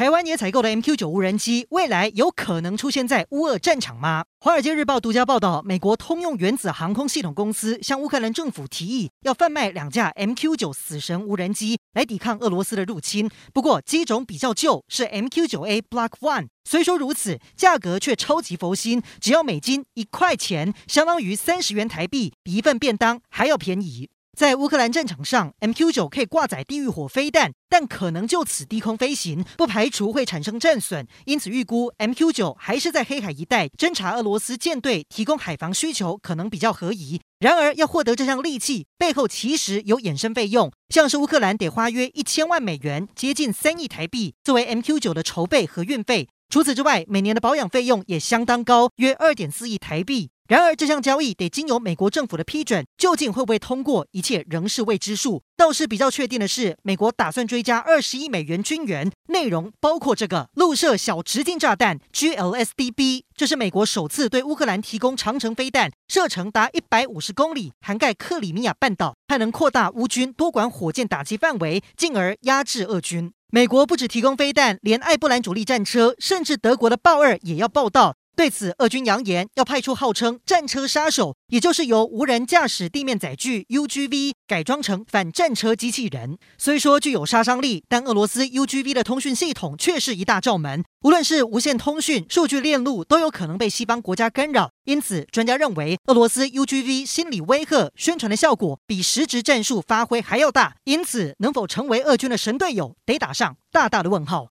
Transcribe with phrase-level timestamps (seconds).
[0.00, 4.24] 台湾也采购的 MQ 九无人机，未来有可能出现在乌俄战场吗？
[4.42, 13.28] 《华尔街日报》独家报道，美国通用原子航空系统公司向乌克兰政府提议，要贩卖两架 MQ 九死神无人机来抵抗俄罗斯的入侵。
[13.52, 16.46] 不过机种比较旧，是 MQ 九 A Block One。
[16.64, 24.08] 虽说如此，价格却超级佛心，只要美金一块钱，相当于三十元台币，比一份便当还要便宜。
[24.36, 31.06] 在乌克兰战场上，MQ 九可以挂载地狱火飞弹，但可能就此低空飞行，不排除会产生战损。
[31.26, 37.20] 因此，预估 MQ 九还是在黑海一带侦察俄罗斯舰队，提供海防需求可能比较合宜。
[37.40, 46.28] 然而，要获得这项利器，背后其实有衍生费用，像是乌克兰得花约一千万美元，接近三亿台币，作为 MQ 九的筹备和运费。
[46.48, 50.30] 除此之外，每年的保养费用也相当高，约二点四亿台币。
[50.50, 55.44] 然而，这项交易得经由美国政府的批准，究竟会不会通过，一切仍是未知数。
[55.56, 73.32] 倒是比较确定的是，美国打算追加二十亿美元军援，内容包括这个陆射小直径炸弹 GLSDB，这是美国首次对乌克兰提供长程飞弹，射程达一百五十公里，涵盖克里米亚半岛，还能扩大乌军多管火箭打击范围，进而压制俄军。
[73.52, 78.16] 美国不只提供飞弹，连艾布兰主力战车，甚至德国的豹二也要报道。
[78.40, 86.38] 对此，俄军扬言要派出号称“战车杀手”，也就是由无人驾驶地面载具 UGV 改装成反战车机器人。
[86.56, 94.70] 虽说具有杀伤力，但俄罗斯 UGV 的通讯系统却是一大罩门，无论是无线通讯、数据链路，都有可能被西方国家干扰。
[94.84, 100.76] 因此，专家认为，俄罗斯 UGV 心理威吓、宣传的效果比实质战术发挥还要大。
[100.84, 104.48] 因此，能否成为俄军的神队友，得打上大大的问号。